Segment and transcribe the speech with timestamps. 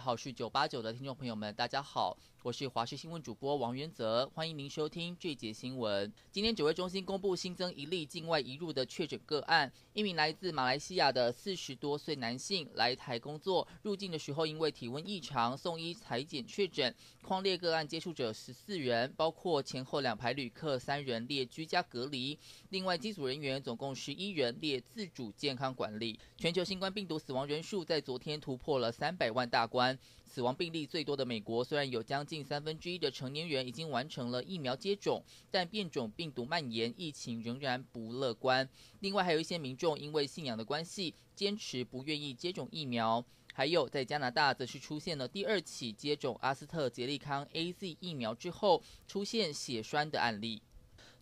[0.00, 6.10] 好是九八九的听众朋友们，大家好，我是华视新闻主播王元泽，欢迎您收听这节新闻。
[6.32, 22.38] 今天指挥中心公布新增一例境外移入的确诊个案，一名来自马来西亚的四十多岁男性来台工作，入境的时候因为体温异常送医采检确诊，匡列个案接触者十四人，包括前后两排旅客三人列居家隔离，
[22.70, 26.18] 另外机组人员总共十一人列自主健康管理。
[26.38, 29.89] 全球新冠病毒死亡人数在昨天突破了三百万大关，
[30.24, 38.68] 死亡病例最多的美国，虽然有将近三分之一的成年人已经完成了疫苗接种，但变种病毒蔓延，疫情仍然不乐观。
[39.00, 43.24] 另外，还有一些民众因为信仰的关系，坚持不愿意接种疫苗。
[43.52, 50.62] 还有，在加拿大则是出现了第二起接种阿斯特捷利康 AZ 疫苗之后出现血栓的案例。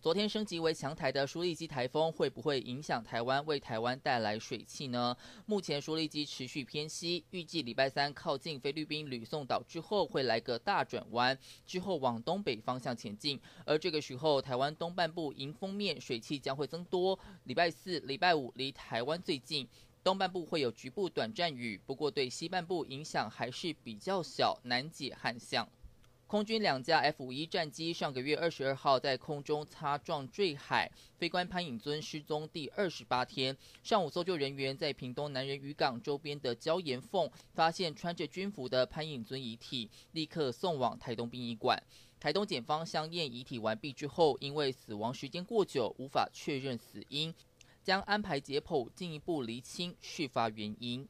[0.01, 5.13] 昨天升级为强台的舒力基台风会不会影响台湾，为台湾带来水汽呢？
[5.45, 13.37] 目前舒力基持续偏西，预计礼拜三靠近菲律宾吕宋岛之后会来个大转弯，之后往东北方向前进。
[13.65, 17.19] 而这个时候，台湾东半部迎风面水汽将会增多。
[17.43, 19.67] 礼拜四、礼拜五离台湾最近，
[20.01, 25.67] 东半部会有局部短暂雨，不过对西半部影响还是比较小，难解旱象。
[26.29, 33.57] 空军两架 F 五一战机上个月二十二号在空中擦撞坠海，飞官潘颖尊失踪第二十八天。
[33.81, 41.81] 上午搜救人员在屏东南人渔港周边的礁岩缝发现穿着军服的潘颖尊遗体，立刻送往台东殡仪馆。
[42.19, 47.33] 台东检方相验遗体完毕之后，因为死亡时间过久，无法确认死因，
[47.81, 51.07] 将安排解剖进一步厘清事发原因。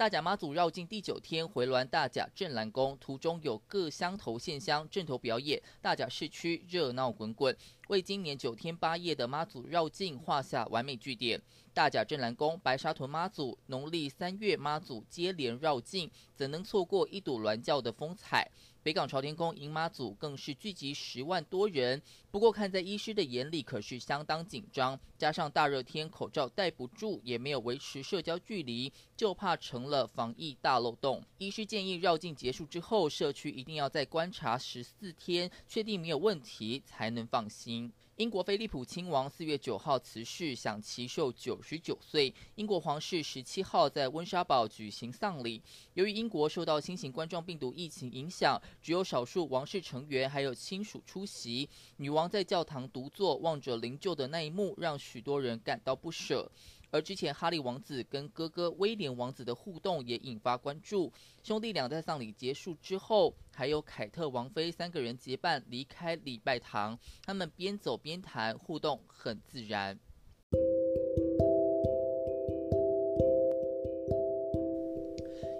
[0.00, 7.54] 大甲妈祖绕境第九天回銮大甲镇澜宫，途中有各乡头献香、镇头表演，大甲市区热闹滚滚，
[7.90, 11.42] 为今年九天八夜的妈祖绕境画下完美句点。
[11.74, 18.48] 大甲镇澜宫白沙屯妈祖农历三月妈祖接连绕境，怎能错过一睹銮轿的风采？
[18.82, 22.00] 北港朝天宫迎妈祖更是聚集十万多人，
[22.30, 24.98] 不过看在医师的眼里，可是相当紧张。
[25.18, 31.22] 加上大热天，口罩戴不住，也没有维持社交距离，就怕成了防疫大漏洞。
[31.38, 37.79] 医师建议绕境结束之后，社区一定要再观察十四天，确定没有问题，才能放心。
[37.80, 42.34] 音英国菲利普亲王四月九号辞世，享耆寿九十九岁。
[42.56, 45.62] 英国皇室十七号在温莎堡举行丧礼。
[45.94, 51.66] 由于英国受到新型冠状病毒疫情影响，只有少数王室成员还有亲属出席。
[51.96, 56.52] 女王在教堂独坐，望着灵柩的那一幕，让许多人感到不舍。
[56.92, 61.10] 而之前哈利王子跟哥哥威廉王子的互动也引发关注。
[61.40, 69.96] 兄弟俩在丧礼结束之后，还有凯特王妃三个人结伴离开礼拜堂，他们边走边边谈，互动很自然。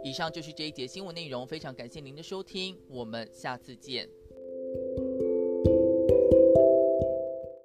[0.02, 4.08] 以上就是这一节新闻内容，非常感谢您的收听，我们下次见。